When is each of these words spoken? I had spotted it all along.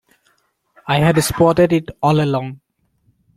I 0.87 0.97
had 0.97 1.23
spotted 1.23 1.71
it 1.73 1.89
all 2.01 2.21
along. 2.23 2.61